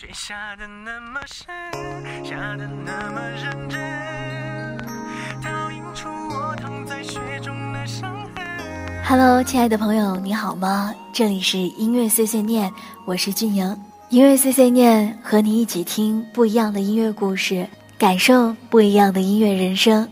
[0.00, 1.44] 雪下的那么深，
[2.24, 4.78] 下的那么认真，
[5.42, 8.44] 倒映出我躺在雪中的伤痕。
[9.04, 10.94] Hello，亲爱的朋友，你好吗？
[11.12, 12.72] 这里是音乐碎碎念，
[13.06, 13.76] 我是俊莹。
[14.10, 17.68] 音乐碎碎念，和你一起听不一样的音乐故事，
[17.98, 20.08] 感受不一样的音乐人生。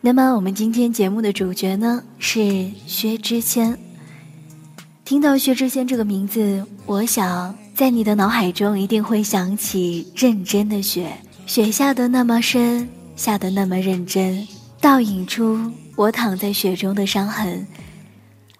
[0.00, 3.78] 那么，我们今天节目的主角呢是薛之谦。
[5.04, 7.54] 听到薛之谦这个名字，我想。
[7.74, 11.12] 在你的脑海中一定会想起认真的雪，
[11.44, 14.46] 雪下的那么深，下的那么认真，
[14.80, 15.58] 倒影出
[15.96, 17.66] 我躺在雪中的伤痕。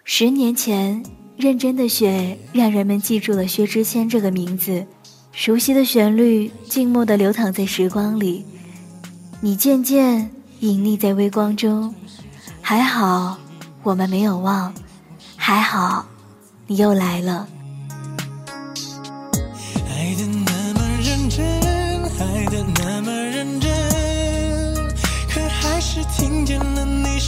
[0.02, 1.00] 十年前，
[1.36, 4.84] 认真的雪让人们记住了薛之谦这个名字，
[5.30, 8.44] 熟悉的旋律静默地流淌在时光里，
[9.40, 10.28] 你渐渐
[10.58, 11.94] 隐匿在微光中。
[12.60, 13.38] 还好，
[13.84, 14.74] 我们没有忘，
[15.36, 16.04] 还好，
[16.66, 17.46] 你又来了。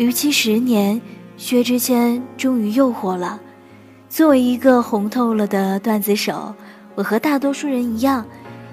[0.00, 0.98] 逾期十年，
[1.36, 3.38] 薛之谦终于又火了。
[4.08, 6.54] 作为一个红透了的段子手，
[6.94, 8.24] 我和大多数人一样，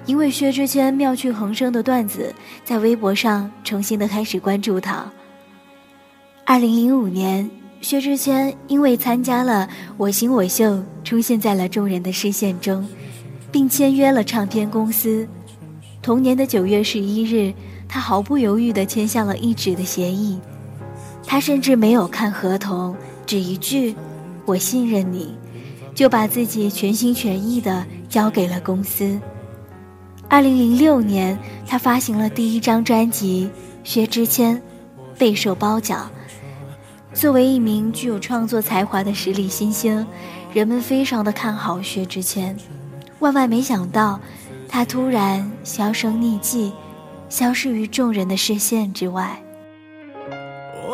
[0.06, 5.04] 因为薛之谦妙趣横生的段子，在微博上重新的开始关注他。
[6.46, 7.50] 二零零五年，
[7.82, 10.64] 薛之谦因为参加了《我型我秀》，
[11.04, 12.88] 出现在了众人的视线中，
[13.52, 15.28] 并签约了唱片公司。
[16.00, 17.52] 同年的九月十一日，
[17.86, 20.38] 他毫不犹豫地签下了一纸的协议。
[21.30, 22.96] 他甚至没有看合同，
[23.26, 23.94] 只一句
[24.46, 25.36] “我信任你”，
[25.94, 29.20] 就把自己全心全意的交给了公司。
[30.26, 33.50] 二零零六年，他发行了第一张专辑
[33.84, 34.56] 《薛之谦》，
[35.18, 36.10] 备受褒奖。
[37.12, 40.06] 作为一名具有创作才华的实力新星，
[40.54, 42.56] 人们非常的看好薛之谦。
[43.18, 44.18] 万万没想到，
[44.66, 46.72] 他突然销声匿迹，
[47.28, 49.38] 消失于众人的视线之外。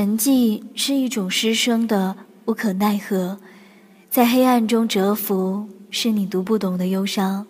[0.00, 2.16] 沉寂是一种失声的
[2.46, 3.38] 无可奈何，
[4.08, 7.46] 在黑暗中蛰伏，是你读不懂的忧伤。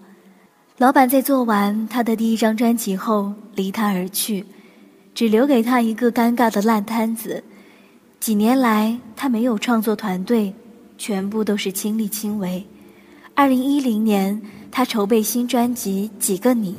[0.76, 4.44] 老板在做完他的第一张专辑后离他而去，
[5.14, 7.44] 只留给他一个尴尬的烂摊子。
[8.18, 10.52] 几年来，他没有创作团队，
[10.98, 12.66] 全部都是亲力亲为。
[13.36, 14.42] 二零一零年，
[14.72, 16.72] 他筹备新专辑《几个你》，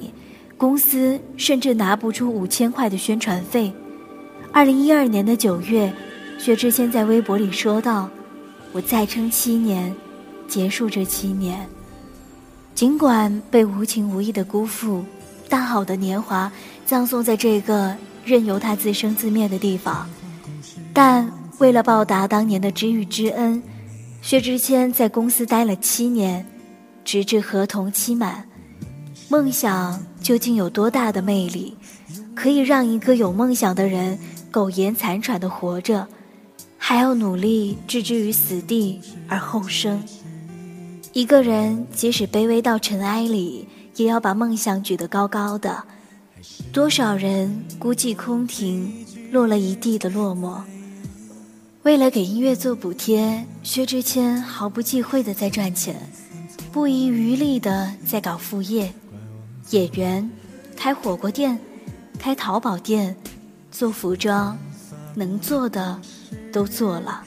[0.58, 3.72] 公司甚至拿不出五千块的宣传费。
[4.54, 5.92] 二零一二年的九月，
[6.38, 8.10] 薛之谦在微博里说道
[8.74, 9.96] ：“我再撑七年，
[10.46, 11.66] 结束这七年。
[12.76, 15.06] 尽管被无情无义的辜负，
[15.48, 16.52] 大好的年华
[16.86, 17.96] 葬送在这个
[18.26, 20.10] 任由他自生自灭的地方，
[20.92, 23.64] 但为了报答当年的知遇之恩，
[24.22, 26.46] 薛之谦在公司待了七年，
[27.06, 28.46] 直至合同期满。
[29.30, 31.78] 梦想究竟有多大的魅力，
[32.36, 34.20] 可以让一个有梦想的人
[34.52, 36.06] 苟延残喘的活着，
[36.78, 39.00] 还要努力置之于死地
[39.30, 40.04] 而后生？
[41.14, 45.84] 一个人即使卑微到尘埃里，也要把梦想举得高高的。
[46.74, 50.60] 多少人孤寂空庭，落了一地的落寞。
[51.84, 55.96] 为了给音乐做补贴，薛之谦毫不忌讳的在赚钱，
[56.72, 58.94] 不遗余力的在搞副业，
[59.72, 60.30] 演员，
[60.76, 61.60] 开火锅店，
[62.20, 63.16] 开淘宝店，
[63.72, 64.58] 做服装，
[65.16, 66.00] 能做的
[66.52, 67.24] 都做了。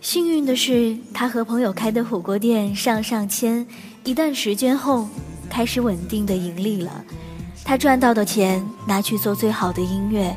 [0.00, 3.64] 幸运的是，他和朋友开的火锅店上上签，
[4.02, 5.08] 一段时间后
[5.48, 7.04] 开始稳定的盈利了。
[7.64, 10.36] 他赚到的钱拿去做最好的音乐，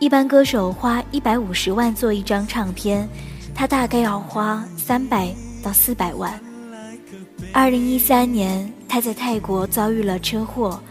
[0.00, 3.08] 一般歌手花一百五十万做一张唱片，
[3.54, 5.32] 他大概要花三百
[5.62, 6.38] 到四百万。
[7.52, 10.82] 二零一三年，他在泰国遭遇了车祸，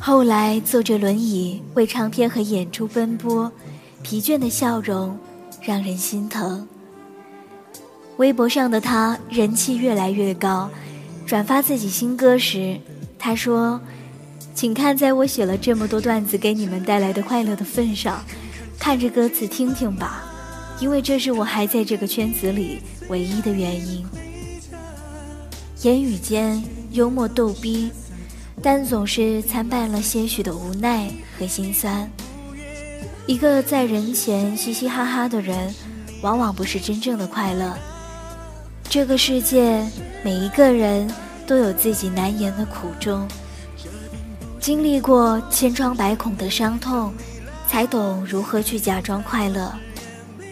[0.00, 3.50] 后来坐着轮椅为唱片和演出奔波，
[4.02, 5.18] 疲倦的笑容
[5.62, 6.66] 让人心疼。
[8.18, 10.70] 微博上的他人气越来越高，
[11.26, 12.78] 转发自己新歌时，
[13.18, 13.80] 他说。
[14.56, 18.24] 请看，在我写了这么多段子给你们带来的快乐的份上，
[18.78, 20.22] 看着歌词听听吧，
[20.78, 24.06] 因为这是我还在这个圈子里唯一的原因。
[25.82, 26.62] 言语间
[26.92, 27.90] 幽默逗逼，
[28.62, 32.10] 但总是参半了些许的无奈和心酸。
[33.26, 35.74] 一个在人前嘻嘻哈哈的人，
[36.22, 37.74] 往往不是真正的快乐。
[38.88, 39.84] 这个世界，
[40.22, 41.10] 每一个人
[41.46, 43.26] 都有自己难言的苦衷。
[44.60, 47.12] 经历过千疮百孔的伤痛，
[47.68, 49.72] 才懂如何去假装快乐。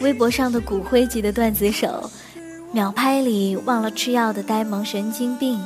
[0.01, 2.11] 微博上的骨灰级的段子手，
[2.73, 5.61] 秒拍里忘了吃药的呆萌神经病，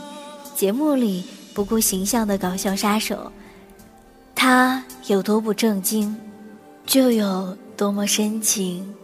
[0.55, 1.25] 节目里
[1.57, 3.33] 不顾形象的搞笑杀手。
[4.35, 6.15] 他有多不正经，
[6.85, 8.95] 就有多么深情。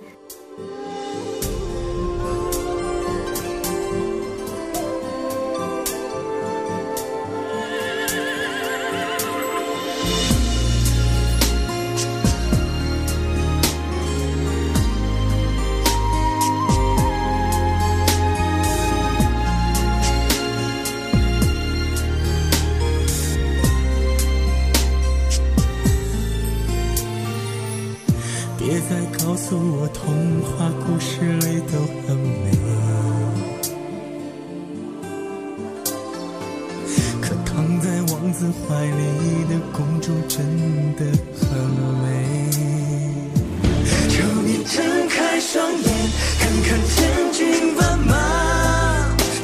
[46.72, 48.16] 看千军万马，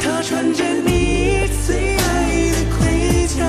[0.03, 2.01] 他穿着你最爱
[2.53, 3.45] 的盔甲，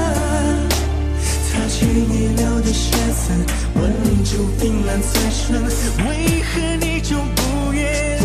[1.47, 3.31] 擦去你留的血渍，
[3.79, 3.81] 吻
[4.25, 5.63] 住冰冷嘴唇，
[6.09, 8.19] 为何你就不愿？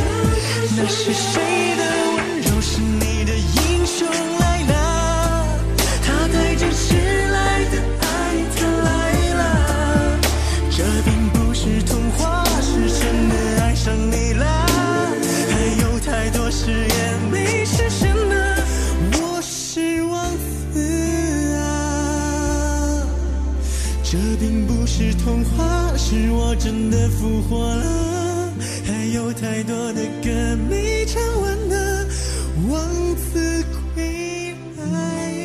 [0.77, 1.41] 那是谁
[25.97, 28.53] 是我真的复活了，
[28.87, 32.06] 还有太多的歌没唱完呢，
[32.69, 35.44] 王子归来。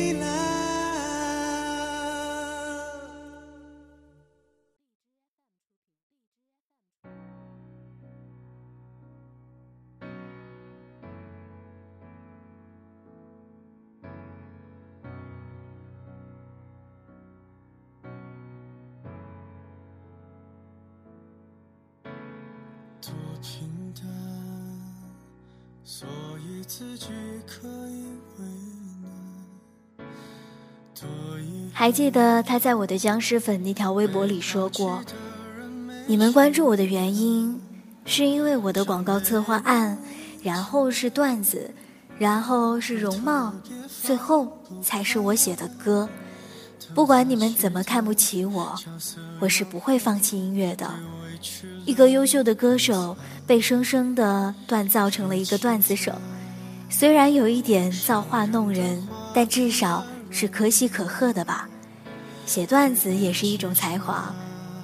[31.80, 35.02] 还记得他在我的僵尸粉那条微博里说过
[36.06, 37.58] ：“你们关注我的原因，
[38.04, 39.96] 是因为我的广告策划案，
[40.42, 41.70] 然后是段子，
[42.18, 43.54] 然后是容貌，
[44.02, 46.06] 最后才是我写的歌。
[46.94, 48.78] 不管你们怎么看不起我，
[49.40, 50.86] 我是不会放弃音乐的。
[51.86, 56.12] 一个优秀的歌手被生生的锻造成了一个段子手。”
[56.90, 61.68] 虽然有一点造化弄人，但至少是可喜可贺的吧。
[62.46, 64.34] 写段子也是一种才华，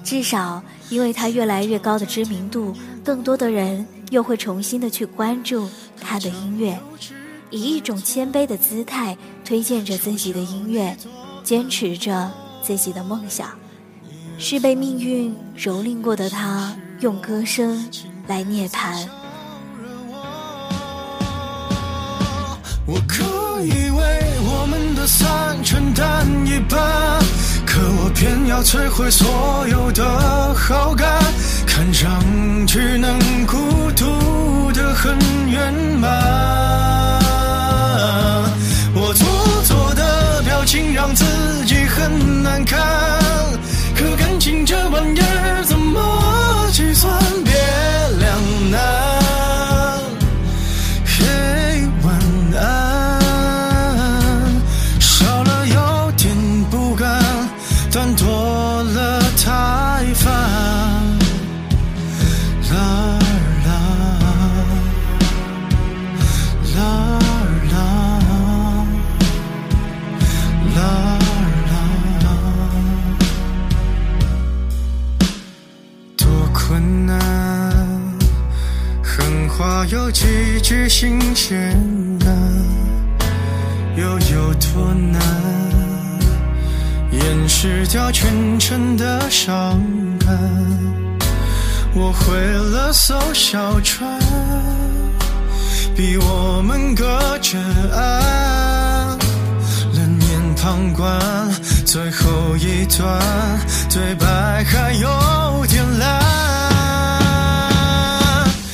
[0.03, 2.73] 至少因为他越来越高的知名度，
[3.03, 6.79] 更多的人又会重新的去关注他的音乐，
[7.49, 10.95] 以一种谦卑的姿态推荐着自己的音乐，
[11.43, 13.49] 坚持着自己的梦想。
[14.39, 17.89] 是被命运蹂躏过的他，用歌声
[18.27, 19.07] 来涅槃。
[22.85, 23.25] 我可
[25.07, 26.77] 算承担一半，
[27.65, 30.03] 可我偏要摧毁所有的
[30.53, 31.07] 好感，
[31.65, 32.21] 看上
[32.67, 33.55] 去能孤
[33.95, 35.17] 独的很
[35.49, 36.09] 圆满。
[38.93, 39.25] 我做
[39.63, 41.23] 作的表情让自
[41.65, 42.77] 己很难看，
[43.95, 45.63] 可感情这玩意儿
[92.87, 94.17] 毁了艘小船，
[95.93, 97.03] 逼我们隔
[97.39, 97.57] 着
[97.93, 99.17] 岸，
[99.93, 101.19] 冷眼旁观
[101.85, 103.19] 最后一段
[103.89, 106.23] 对白，还有点烂。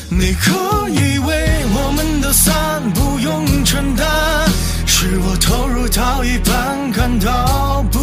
[0.09, 0.51] 你可
[0.89, 4.05] 以为我们的散不用承担，
[4.85, 8.02] 是我投入到一半感到不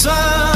[0.00, 0.49] sun.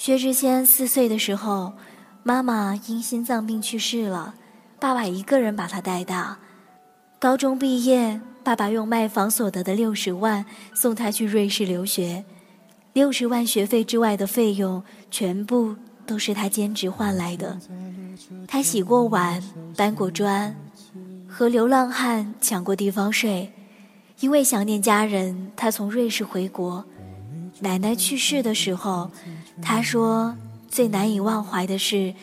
[0.00, 1.74] 薛之谦四岁的时候，
[2.22, 4.34] 妈妈因心脏病去世了，
[4.78, 6.38] 爸爸一个人把他带大。
[7.18, 10.42] 高中毕业，爸爸用卖房所得的六十万
[10.72, 12.24] 送他去瑞士留学，
[12.94, 15.76] 六十万学费之外的费用全部
[16.06, 17.58] 都是他兼职换来的。
[18.48, 19.42] 他洗过碗，
[19.76, 20.56] 搬过砖，
[21.28, 23.52] 和流浪汉抢过地方税。
[24.20, 26.82] 因为想念家人，他从瑞士回国。
[27.58, 29.10] 奶奶去世的时候。
[29.62, 30.36] 他说
[30.68, 32.14] ：“最难以忘怀的是，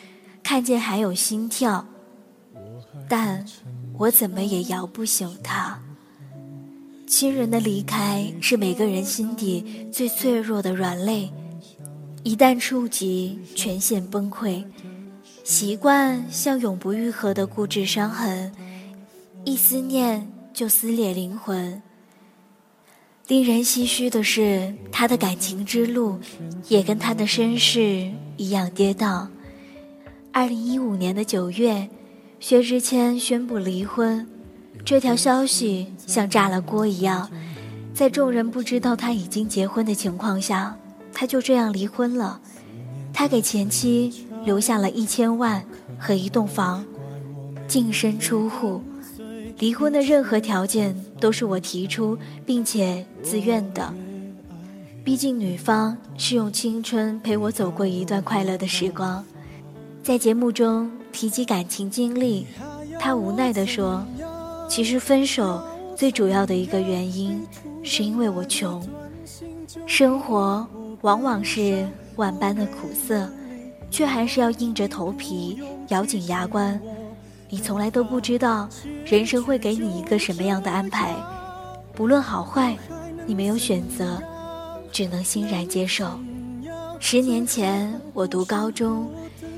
[0.42, 1.86] 看见还有心跳，
[3.08, 3.44] 但
[3.96, 5.78] 我怎么也摇不醒他。
[7.06, 11.30] 亲人的离开是每个人心底最脆弱的软肋，
[12.22, 14.62] 一旦触及，全线崩溃。
[15.44, 18.52] 习惯像永不愈合的固执伤痕，
[19.44, 21.80] 一思念就撕裂灵魂。”
[23.28, 26.18] 令人唏嘘的是，他的感情之路
[26.68, 29.28] 也跟他的身世一样跌宕。
[30.32, 31.90] 二零一五年的九月，
[32.40, 34.26] 薛之谦宣布离婚，
[34.82, 37.30] 这条消息像炸了锅一样，
[37.92, 40.74] 在众人不知道他已经结婚的情况下，
[41.12, 42.40] 他就这样离婚了。
[43.12, 45.62] 他给前妻留下了一千万
[45.98, 46.82] 和一栋房，
[47.66, 48.80] 净身出户，
[49.58, 53.92] 离婚的任何条件都是我提出并且自愿的。
[55.04, 59.24] 毕竟女方是用青春陪我走过一段快乐的时光。
[60.02, 62.46] 在节目中提及感情经历，
[62.98, 64.04] 他无奈地说
[64.68, 65.62] ：“其实分手
[65.96, 67.40] 最主要的一个原因，
[67.82, 68.86] 是因为我穷。
[69.86, 70.66] 生活
[71.02, 73.30] 往往是万般的苦涩，
[73.90, 75.58] 却还是要硬着头皮，
[75.88, 76.80] 咬紧牙关。
[77.48, 78.68] 你从来都不知道，
[79.04, 81.14] 人生会给你一个什么样的安排，
[81.94, 82.76] 不论好坏，
[83.26, 84.22] 你没有选择。”
[84.90, 86.18] 只能欣然接受。
[86.98, 89.06] 十年前，我读高中，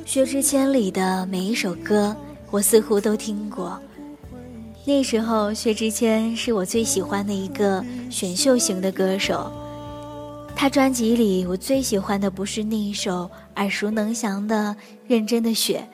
[0.05, 2.15] 薛之谦里的每一首歌，
[2.51, 3.81] 我似乎都听过。
[4.85, 9.51] 那时候，薛之谦是我最喜欢的一个选秀型的歌手。
[10.57, 15.89] 他专辑里，我最喜欢的不是那一首耳熟能详的《认真的雪》，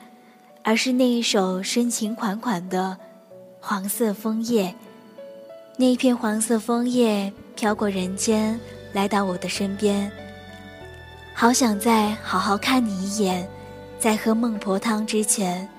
[0.67, 2.97] 而是那一首深情款款的
[3.61, 4.65] 《黄色枫叶》。
[5.77, 8.59] 那一片黄色枫叶飘过人间。
[8.91, 10.11] 来到我的身边，
[11.33, 13.47] 好想再好好看你一眼，
[13.99, 15.69] 在喝孟婆汤之前，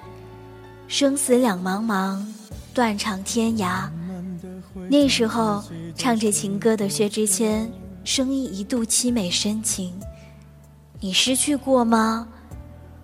[0.86, 2.24] 生死两茫茫，
[2.72, 3.90] 断肠天涯。
[4.88, 5.62] 那时候
[5.96, 7.70] 唱着情歌的薛之谦，
[8.04, 9.92] 声音一度凄美深情。
[11.00, 12.28] 你失去过吗？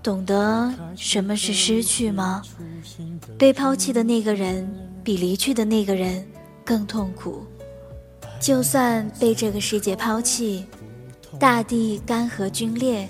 [0.05, 2.43] 懂得什么是失去吗？
[3.39, 4.71] 被抛弃的那个人，
[5.03, 6.23] 比离去的那个人
[6.63, 7.43] 更痛苦。
[8.39, 10.67] 就算被这个世界抛弃，
[11.41, 13.09] 大地干涸龟裂，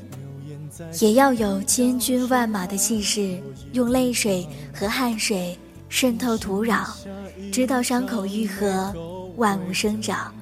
[1.00, 5.58] 也要有千军万马的气势，用泪水和汗水
[5.88, 6.86] 渗透土壤，
[7.50, 8.94] 直到伤口愈合，
[9.36, 10.32] 万物生长。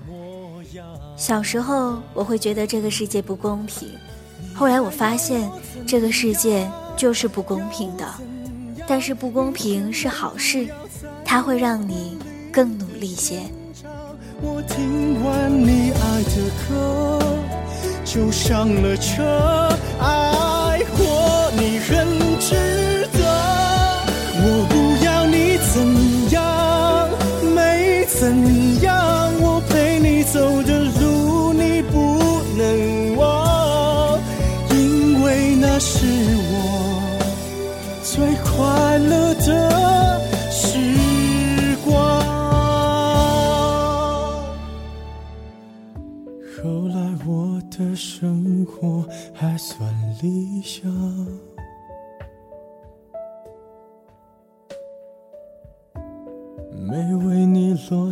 [1.17, 3.89] 小时候我会觉得这个世界不公平，
[4.55, 5.51] 后来我发现
[5.87, 8.05] 这个世界就是不公平的，
[8.87, 10.67] 但是不公平是好事，
[11.25, 12.19] 它会让你
[12.53, 13.41] 更努力些。
[14.41, 17.19] 我听完你爱的歌，
[18.05, 19.23] 就上了车，
[20.01, 22.07] 爱过你很
[22.41, 23.19] 值得。
[24.45, 25.75] 我不要你怎
[26.33, 27.09] 样，
[27.55, 28.62] 没怎样，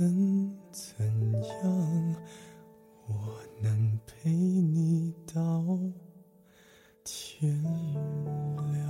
[0.00, 1.04] 能怎
[1.42, 2.16] 样，
[3.08, 3.14] 我
[3.60, 5.64] 能陪你到
[7.02, 8.88] 天亮。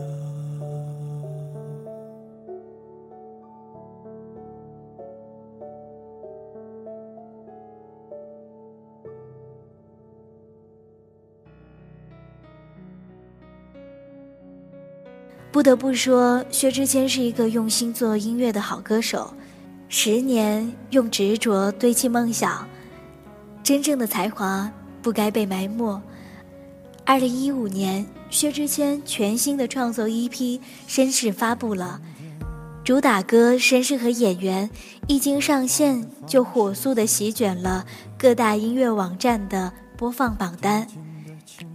[15.50, 19.32] 不得不说，薛之谦是一个用心做音乐的好歌手。
[19.88, 22.68] 十年用执着堆砌梦想，
[23.62, 24.70] 真正的才华
[25.02, 26.00] 不该被埋没。
[27.04, 30.30] 二零一五年，薛之谦全新的创作 EP
[30.86, 32.00] 《绅士》发布了，
[32.84, 34.68] 主打歌《绅士》和演员
[35.06, 37.86] 一经上线就火速的席卷了
[38.18, 40.86] 各大音乐网站的播放榜单。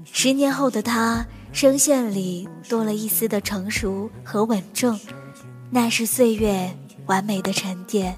[0.05, 1.25] 十年后的他。
[1.53, 4.99] 声线里多了一丝的成熟和稳重，
[5.69, 8.15] 那是岁月完美的沉淀。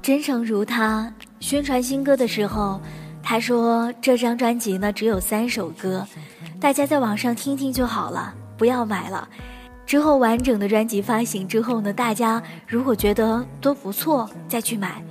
[0.00, 2.80] 真诚如他宣传新歌的时候，
[3.22, 6.06] 他说这张专辑呢只有三首歌，
[6.60, 9.28] 大家在网上听听就好了，不要买了。
[9.86, 15.02] 之后完整的专辑发行之后呢，大家如果觉得都不错再去买。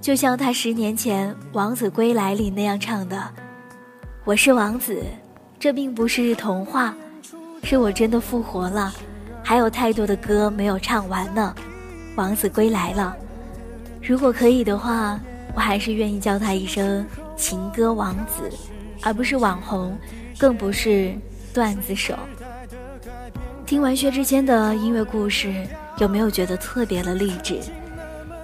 [0.00, 3.22] 就像他十年前《王子归来》里那样唱的
[4.24, 5.04] ：“我是王子。”
[5.60, 6.94] 这并不是童话，
[7.64, 8.94] 是我真的复活了，
[9.42, 11.52] 还有太多的歌没有唱完呢。
[12.18, 13.16] 王子归来了，
[14.02, 15.20] 如果可以的话，
[15.54, 18.50] 我还是愿意叫他一声情歌王子，
[19.02, 19.96] 而不是网红，
[20.36, 21.14] 更不是
[21.54, 22.16] 段子手。
[23.64, 25.64] 听完薛之谦的音乐故事，
[25.98, 27.60] 有没有觉得特别的励志？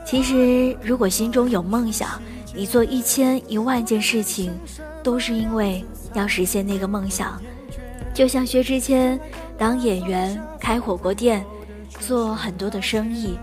[0.06, 2.22] 其实，如果心中有梦想，
[2.54, 4.52] 你做一千一万件事情，
[5.02, 7.42] 都是因为要实现那个梦想。
[8.14, 9.18] 就像薛之谦
[9.58, 11.44] 当演员、开火锅店、
[11.98, 13.36] 做很多的生意，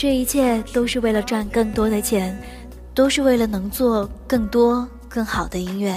[0.00, 2.34] 这一切都是为了赚更多的钱，
[2.94, 5.94] 都是为了能做更多更好的音乐。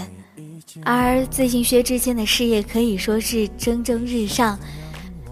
[0.84, 4.60] 而最近薛之谦的事业可以说是蒸蒸日上，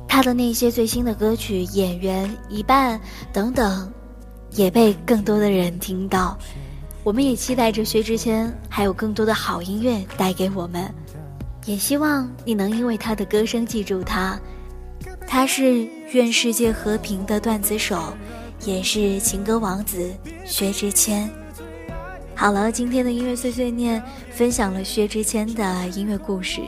[0.08, 2.98] 他的那些最新的歌曲《演员》《一半》
[3.34, 3.92] 等等，
[4.52, 6.40] 也被更多的人听到。
[7.04, 10.90] 我们也期待着薛之谦还有更多的好音乐带给我们，
[11.66, 14.40] 也希望你能因为他的歌声记住他。
[15.28, 18.14] 他是愿世界和平的段子手，
[18.66, 20.14] 也是情歌王子
[20.46, 21.30] 薛之谦。
[22.36, 26.62] 好了，今天的音乐碎碎念分享了薛之谦的音乐故事，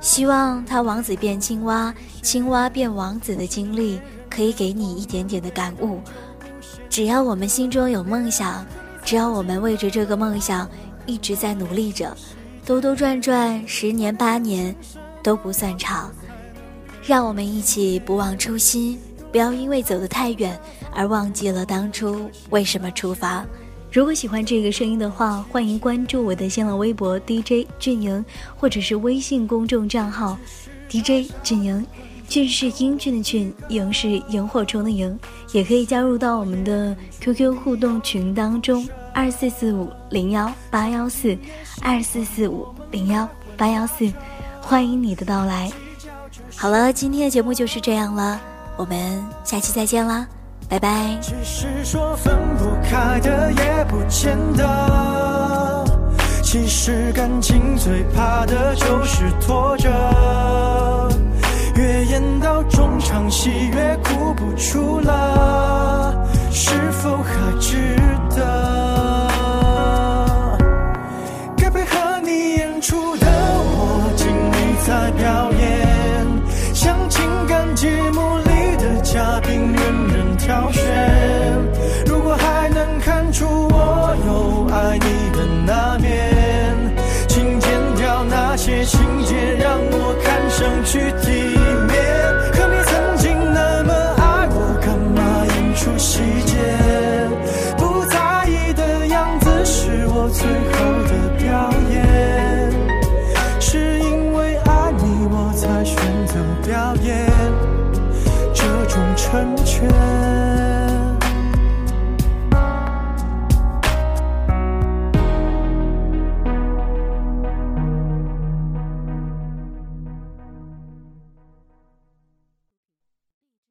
[0.00, 6.00] 希望他王子变青蛙，青蛙变王子的经历可以给你一点点的感悟。
[6.88, 8.64] 只要我们心中有梦想，
[9.04, 10.68] 只要我们为着这个梦想
[11.06, 12.16] 一直在努力着，
[12.64, 14.74] 兜兜转转十年八年
[15.22, 16.10] 都不算长。
[17.06, 18.98] 让我们一起不忘初心，
[19.30, 20.58] 不要因为走得太远
[20.94, 23.44] 而忘记了当初为什么出发。
[23.92, 28.24] 如果喜欢这个声音的话，欢迎关注我的新浪微博 DJ 俊莹，
[28.56, 30.36] 或者是微信公众账号
[30.88, 31.86] DJ 俊莹。
[32.26, 35.16] 俊是英俊的俊，莹是萤火虫的萤。
[35.52, 41.36] 也可以加入到我们的 QQ 互动群当中，二四四五零幺八幺四，
[41.82, 43.28] 二四四五零幺
[43.58, 44.10] 八幺四，
[44.60, 45.70] 欢迎你的到来。
[46.56, 48.40] 好了，今天的节目就是这样了，
[48.78, 50.26] 我们下期再见啦。
[50.68, 51.18] 拜拜。
[51.20, 55.84] 只是说分不开的也不见得，
[56.42, 59.88] 其实感情最怕的就是拖着，
[61.76, 67.96] 越演到中场戏越哭不出了，是否还值
[68.34, 68.42] 得？
[71.56, 75.43] 该配合你演出的我尽力在表
[80.54, 81.13] 飘雪